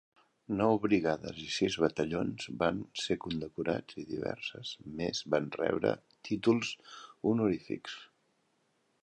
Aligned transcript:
Nou 0.59 0.69
brigades 0.85 1.41
i 1.47 1.49
sis 1.55 1.75
batallons 1.83 2.47
van 2.63 2.79
ser 3.01 3.17
condecorats, 3.25 3.99
i 4.05 4.07
diverses 4.15 4.73
més 5.03 5.21
van 5.35 5.53
rebre 5.61 5.93
títols 6.31 6.73
honorífics. 7.31 8.01